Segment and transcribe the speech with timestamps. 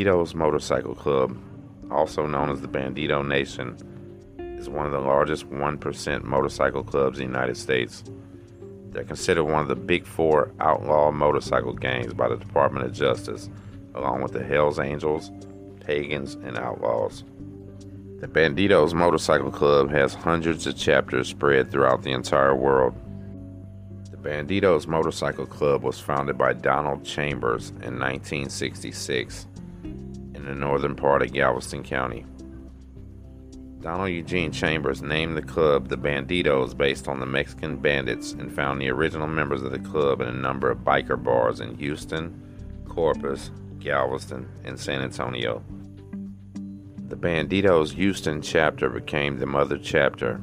[0.00, 1.36] The Bandidos Motorcycle Club,
[1.90, 3.76] also known as the Bandido Nation,
[4.58, 8.02] is one of the largest 1% motorcycle clubs in the United States.
[8.92, 13.50] They're considered one of the big four outlaw motorcycle gangs by the Department of Justice,
[13.94, 15.30] along with the Hells Angels,
[15.80, 17.22] Pagans, and Outlaws.
[18.20, 22.94] The Bandidos Motorcycle Club has hundreds of chapters spread throughout the entire world.
[24.10, 29.46] The Bandidos Motorcycle Club was founded by Donald Chambers in 1966
[30.40, 32.24] in the northern part of Galveston County.
[33.80, 38.80] Donald Eugene Chambers named the club the Bandidos based on the Mexican bandits and found
[38.80, 42.42] the original members of the club in a number of biker bars in Houston,
[42.88, 45.62] Corpus, Galveston, and San Antonio.
[47.08, 50.40] The Bandidos Houston chapter became the mother chapter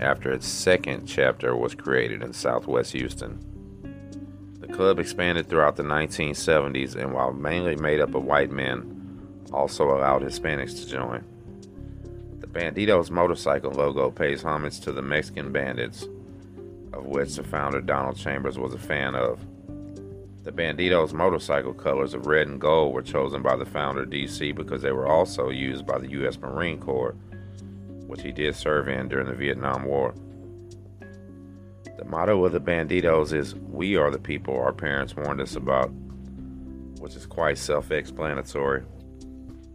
[0.00, 3.38] after its second chapter was created in southwest Houston.
[4.60, 8.97] The club expanded throughout the 1970s and, while mainly made up of white men,
[9.52, 11.24] also allowed Hispanics to join.
[12.40, 16.06] The Bandidos motorcycle logo pays homage to the Mexican bandits,
[16.92, 19.40] of which the founder Donald Chambers was a fan of.
[20.44, 24.80] The Bandidos motorcycle colors of red and gold were chosen by the founder DC because
[24.80, 26.38] they were also used by the U.S.
[26.38, 27.14] Marine Corps,
[28.06, 30.14] which he did serve in during the Vietnam War.
[31.98, 35.88] The motto of the Bandidos is We are the people our parents warned us about,
[37.00, 38.84] which is quite self explanatory.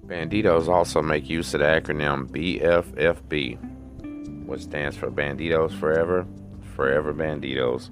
[0.05, 6.27] Bandidos also make use of the acronym BFFB, which stands for Bandidos Forever,
[6.75, 7.89] Forever Bandidos.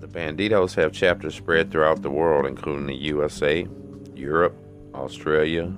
[0.00, 3.66] The Bandidos have chapters spread throughout the world, including the USA,
[4.14, 4.56] Europe,
[4.94, 5.72] Australia,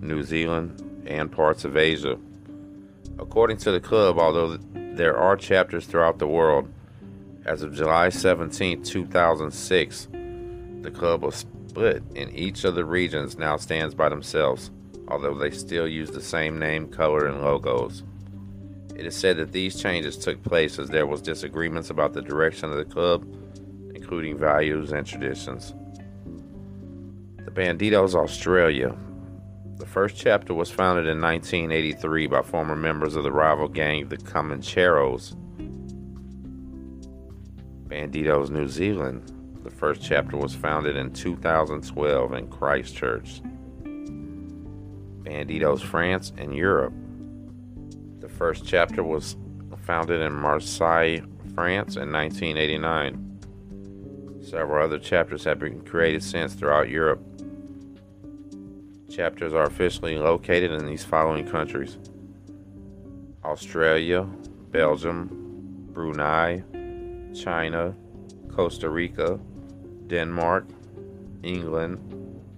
[0.00, 2.18] New Zealand, and parts of Asia.
[3.18, 6.68] According to the club, although there are chapters throughout the world,
[7.46, 10.08] as of July 17, 2006,
[10.82, 14.70] the club was split and each of the regions now stands by themselves,
[15.08, 18.04] although they still use the same name, color, and logos.
[18.94, 22.70] It is said that these changes took place as there was disagreements about the direction
[22.70, 23.26] of the club,
[23.92, 25.74] including values and traditions.
[27.44, 28.96] The Bandidos Australia.
[29.78, 34.16] The first chapter was founded in 1983 by former members of the rival gang, the
[34.16, 35.34] Comancheros.
[37.88, 39.32] Bandidos New Zealand.
[39.64, 43.40] The first chapter was founded in 2012 in Christchurch.
[45.22, 46.92] Bandidos France and Europe.
[48.20, 49.36] The first chapter was
[49.86, 51.20] founded in Marseille,
[51.54, 54.42] France in 1989.
[54.42, 57.22] Several other chapters have been created since throughout Europe.
[59.10, 61.96] Chapters are officially located in these following countries
[63.42, 64.28] Australia,
[64.70, 66.62] Belgium, Brunei,
[67.34, 67.94] China,
[68.50, 69.40] Costa Rica,
[70.06, 70.66] Denmark,
[71.42, 71.98] England,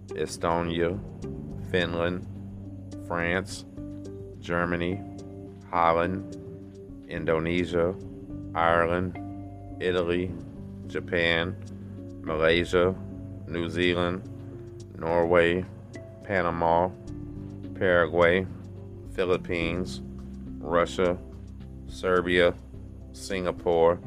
[0.08, 0.98] Estonia,
[1.70, 2.26] Finland,
[3.06, 3.64] France,
[4.40, 5.00] Germany,
[5.70, 6.36] Holland,
[7.08, 7.94] Indonesia,
[8.54, 9.18] Ireland,
[9.80, 10.30] Italy,
[10.86, 11.56] Japan,
[12.22, 12.94] Malaysia,
[13.48, 14.22] New Zealand,
[14.98, 15.64] Norway,
[16.24, 16.90] Panama,
[17.74, 18.46] Paraguay,
[19.14, 20.00] Philippines,
[20.58, 21.18] Russia,
[21.86, 22.54] Serbia,
[23.12, 23.98] Singapore,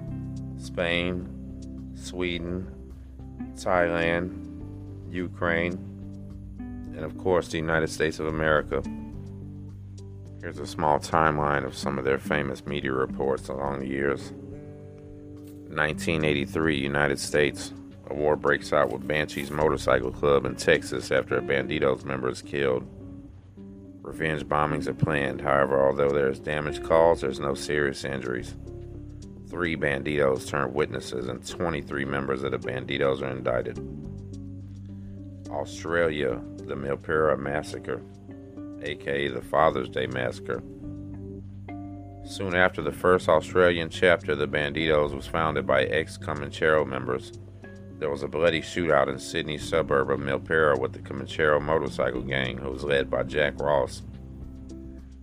[0.58, 1.28] Spain,
[1.96, 2.68] Sweden,
[3.56, 5.74] Thailand, Ukraine,
[6.96, 8.84] and of course the United States of America.
[10.42, 14.32] Here's a small timeline of some of their famous media reports along the years.
[15.70, 17.74] 1983, United States.
[18.10, 22.42] A war breaks out with Banshees Motorcycle Club in Texas after a Bandidos member is
[22.42, 22.88] killed.
[24.02, 28.56] Revenge bombings are planned, however, although there is damage caused, there's no serious injuries.
[29.50, 33.80] Three Bandidos turned witnesses, and 23 members of the Bandidos are indicted.
[35.50, 38.02] Australia, the Milperra Massacre,
[38.84, 40.62] aka the Father's Day Massacre.
[42.26, 47.32] Soon after the first Australian chapter, of the Bandidos was founded by ex Comanchero members.
[47.98, 52.60] There was a bloody shootout in Sydney's suburb of Milperra with the Comanchero motorcycle gang,
[52.60, 54.04] who was led by Jock Ross.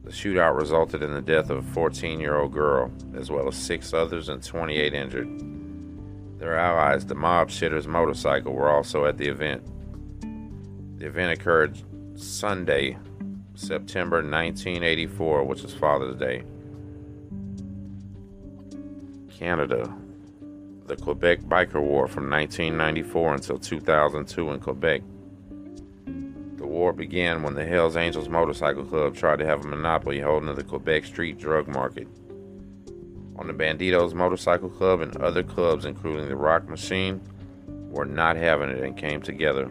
[0.07, 3.57] The shootout resulted in the death of a 14 year old girl, as well as
[3.57, 5.29] six others and 28 injured.
[6.39, 9.65] Their allies, the Mob Shitters Motorcycle, were also at the event.
[11.01, 11.83] The event occurred
[12.15, 12.97] Sunday,
[13.57, 16.45] September 1984, which is Father's Day.
[19.37, 19.93] Canada.
[20.87, 25.03] The Quebec Biker War from 1994 until 2002 in Quebec.
[26.77, 30.57] War began when the Hells Angels Motorcycle Club tried to have a monopoly holding of
[30.57, 32.07] the Quebec street drug market.
[33.37, 37.23] On the Bandidos Motorcycle Club and other clubs, including the Rock Machine,
[37.67, 39.71] were not having it and came together.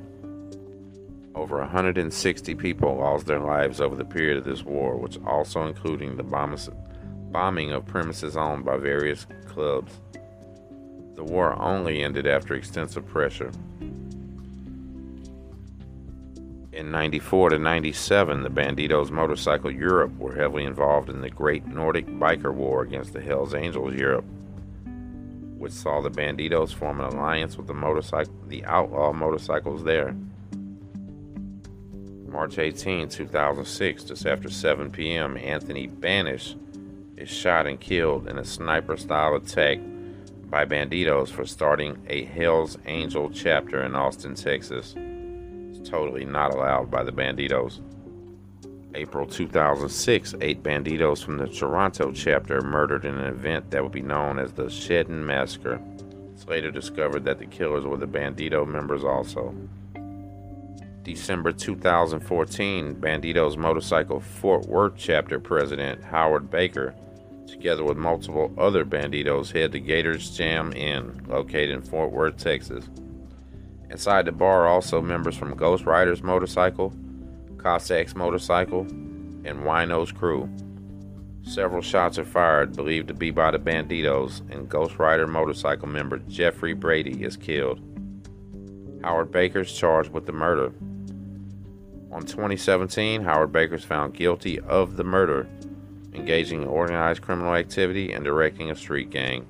[1.35, 6.17] Over 160 people lost their lives over the period of this war, which also including
[6.17, 9.91] the bombing of premises owned by various clubs.
[11.13, 13.51] The war only ended after extensive pressure.
[16.75, 22.05] In 94 to 97, the Bandidos Motorcycle Europe were heavily involved in the Great Nordic
[22.05, 24.25] Biker War against the Hells Angels Europe,
[25.57, 30.13] which saw the Bandidos form an alliance with the motorcycle, the outlaw motorcycles there.
[32.27, 36.59] March 18, 2006, just after 7 p.m., Anthony Benesh
[37.15, 39.79] is shot and killed in a sniper style attack
[40.49, 44.93] by Bandidos for starting a Hells Angel chapter in Austin, Texas
[45.85, 47.81] totally not allowed by the Bandidos.
[48.95, 54.01] April 2006, eight Bandidos from the Toronto chapter murdered in an event that would be
[54.01, 55.81] known as the Shedden Massacre.
[56.33, 59.53] It's later discovered that the killers were the Bandido members also.
[61.03, 66.95] December 2014, Bandidos Motorcycle Fort Worth chapter president Howard Baker,
[67.47, 72.85] together with multiple other Bandidos, head to Gators Jam Inn, located in Fort Worth, Texas.
[73.89, 76.93] Inside the bar, also members from Ghost Riders Motorcycle,
[77.57, 80.49] Cossacks Motorcycle, and Wino's crew.
[81.43, 86.17] Several shots are fired, believed to be by the Bandidos, and Ghost Rider Motorcycle member
[86.27, 87.79] Jeffrey Brady is killed.
[89.03, 90.73] Howard Baker is charged with the murder.
[92.11, 95.47] On 2017, Howard Baker is found guilty of the murder,
[96.13, 99.45] engaging in organized criminal activity and directing a street gang.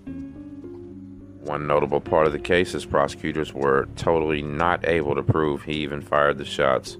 [1.45, 5.73] One notable part of the case is prosecutors were totally not able to prove he
[5.73, 6.97] even fired the shots.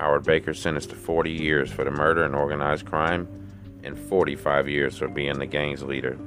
[0.00, 3.28] Howard Baker sentenced to 40 years for the murder and organized crime
[3.84, 6.18] and 45 years for being the gang's leader.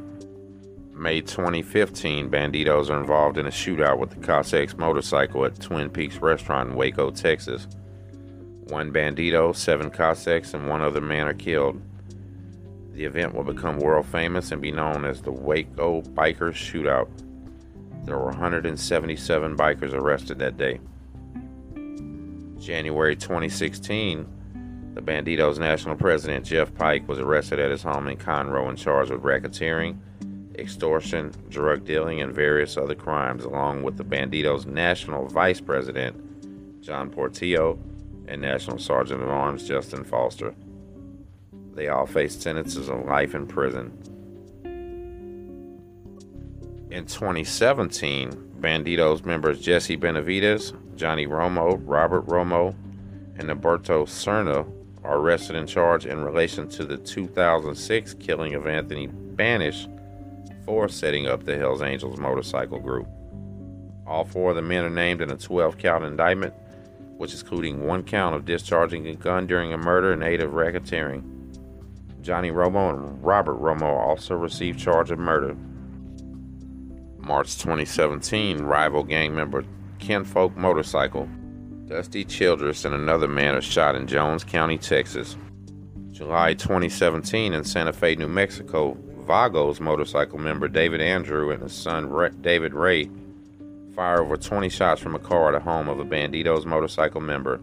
[0.94, 6.20] May 2015, Bandidos are involved in a shootout with the Cossacks motorcycle at Twin Peaks
[6.20, 7.68] restaurant in Waco, Texas.
[8.68, 11.82] One Bandido, seven Cossacks, and one other man are killed.
[12.94, 17.10] The event will become world famous and be known as the Waco Bikers Shootout.
[18.06, 20.80] There were 177 bikers arrested that day.
[22.60, 24.28] January 2016,
[24.94, 29.12] the Bandidos national president Jeff Pike was arrested at his home in Conroe and charged
[29.12, 29.98] with racketeering,
[30.56, 37.10] extortion, drug dealing, and various other crimes, along with the Bandidos national vice president John
[37.10, 37.80] Portillo
[38.28, 40.54] and National Sergeant of Arms Justin Foster.
[41.74, 43.98] They all faced sentences of life in prison.
[46.94, 52.76] In 2017, Bandidos members Jesse Benavides, Johnny Romo, Robert Romo,
[53.36, 54.72] and Alberto Cerna
[55.04, 59.90] are arrested and charged in relation to the 2006 killing of Anthony Benesh
[60.66, 63.08] for setting up the Hells Angels motorcycle group.
[64.06, 66.54] All four of the men are named in a 12 count indictment,
[67.18, 70.52] which is including one count of discharging a gun during a murder and eight of
[70.52, 71.24] racketeering.
[72.22, 75.58] Johnny Romo and Robert Romo also received charge of murder.
[77.24, 79.64] March 2017, rival gang member
[80.00, 81.28] Kinfolk Motorcycle,
[81.88, 85.38] Dusty Childress, and another man are shot in Jones County, Texas.
[86.12, 92.12] July 2017, in Santa Fe, New Mexico, Vagos motorcycle member David Andrew and his son
[92.42, 93.10] David Ray
[93.96, 97.62] fire over 20 shots from a car at a home of a Bandidos motorcycle member.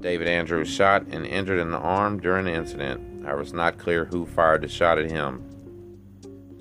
[0.00, 3.24] David Andrews shot and injured in the arm during the incident.
[3.24, 5.42] However, it's not clear who fired the shot at him.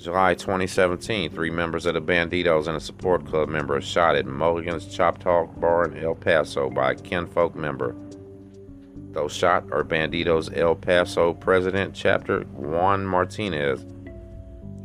[0.03, 4.25] July 2017, three members of the Bandidos and a support club member are shot at
[4.25, 7.95] Mulligan's Chop Talk Bar in El Paso by a kinfolk member.
[9.13, 13.85] Those shot are Bandidos El Paso President Chapter Juan Martinez,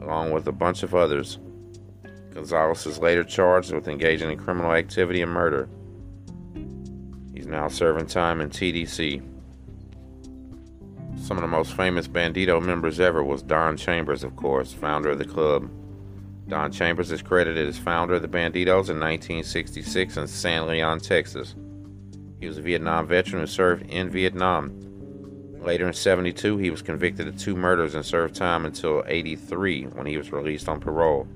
[0.00, 1.40] along with a bunch of others.
[2.32, 5.68] Gonzalez is later charged with engaging in criminal activity and murder.
[7.34, 9.20] He's now serving time in TDC.
[11.28, 15.18] Some of the most famous Bandido members ever was Don Chambers, of course, founder of
[15.18, 15.70] the club.
[16.48, 21.54] Don Chambers is credited as founder of the Bandidos in 1966 in San Leon, Texas.
[22.40, 24.72] He was a Vietnam veteran who served in Vietnam.
[25.60, 30.06] Later in 72, he was convicted of two murders and served time until 83 when
[30.06, 31.28] he was released on parole.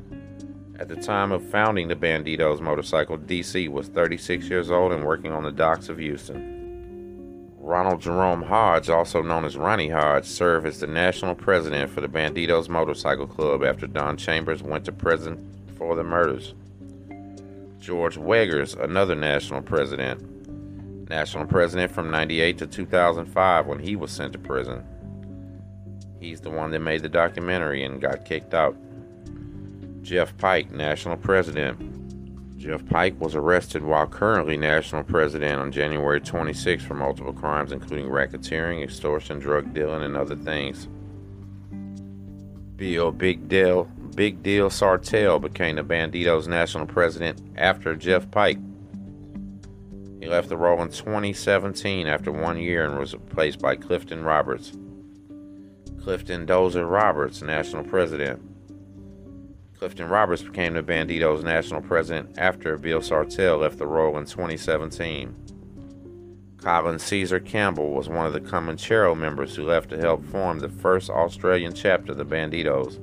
[0.79, 5.33] At the time of founding the Bandidos motorcycle, DC was 36 years old and working
[5.33, 6.62] on the docks of Houston.
[7.63, 12.09] Ronald Jerome Hodge, also known as Ronnie Hodge, served as the national president for the
[12.09, 16.55] Bandidos Motorcycle Club after Don Chambers went to prison for the murders.
[17.79, 24.33] George Wegers, another national president, national president from 98 to 2005 when he was sent
[24.33, 24.85] to prison.
[26.19, 28.77] He's the one that made the documentary and got kicked out.
[30.03, 32.02] Jeff Pike, national president.
[32.63, 38.07] Jeff Pike was arrested while currently national president on January 26 for multiple crimes, including
[38.07, 40.87] racketeering, extortion, drug dealing, and other things.
[42.77, 48.59] Bill Big Deal, Big Deal Sartell became the Bandidos national president after Jeff Pike.
[50.21, 54.71] He left the role in 2017 after one year and was replaced by Clifton Roberts.
[56.01, 58.41] Clifton Dozer Roberts, national president.
[59.83, 65.35] Clifton Roberts became the Bandidos national president after Bill Sartell left the role in 2017.
[66.59, 70.69] Colin Caesar Campbell was one of the Comanchero members who left to help form the
[70.69, 73.01] first Australian chapter of the Bandidos.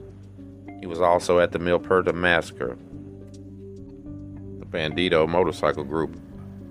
[0.80, 2.78] He was also at the Milperra massacre.
[4.60, 6.18] The Bandido motorcycle group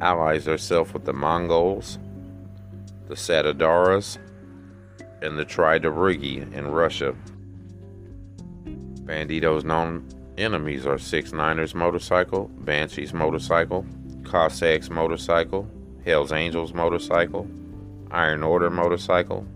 [0.01, 1.99] allies herself with the Mongols,
[3.09, 4.17] the Satadoras,
[5.21, 7.15] and the Tridabrigi in Russia.
[9.09, 13.87] Bandido's known enemies are Six Niners motorcycle, Banshees motorcycle,
[14.23, 15.67] Cossacks motorcycle,
[16.05, 17.49] Hells Angels motorcycle,
[18.11, 19.47] Iron Order motorcycle,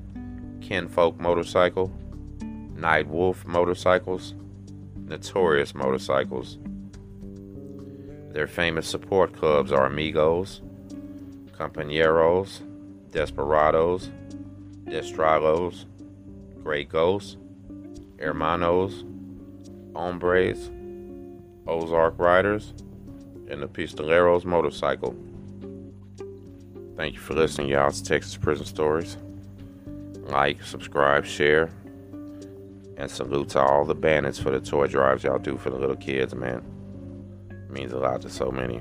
[0.63, 1.93] Kinfolk motorcycle,
[2.75, 4.35] Night Wolf motorcycles,
[4.97, 6.57] Notorious motorcycles.
[8.31, 10.63] Their famous support clubs are Amigos,
[11.59, 12.63] Compañeros,
[13.11, 14.09] Desperados,
[14.85, 15.85] Destralos,
[16.63, 17.37] Grey Ghosts,
[18.19, 19.05] Hermanos,
[19.95, 20.71] Hombres,
[21.67, 22.75] Ozark Riders,
[23.49, 25.15] and the Pistoleros motorcycle.
[26.97, 27.89] Thank you for listening, y'all.
[27.89, 29.17] It's Texas Prison Stories.
[30.15, 31.71] Like, subscribe, share,
[32.97, 35.97] and salute to all the bandits for the toy drives y'all do for the little
[35.97, 36.63] kids, man.
[37.51, 38.81] It means a lot to so many.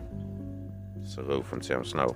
[1.03, 2.15] Salute from Tim Sno.